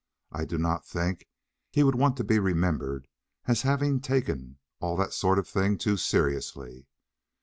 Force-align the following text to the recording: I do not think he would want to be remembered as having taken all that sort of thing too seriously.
I 0.31 0.45
do 0.45 0.57
not 0.57 0.83
think 0.87 1.27
he 1.69 1.83
would 1.83 1.93
want 1.93 2.17
to 2.17 2.23
be 2.23 2.39
remembered 2.39 3.07
as 3.45 3.61
having 3.61 3.99
taken 4.01 4.57
all 4.79 4.97
that 4.97 5.13
sort 5.13 5.37
of 5.37 5.47
thing 5.47 5.77
too 5.77 5.95
seriously. 5.95 6.87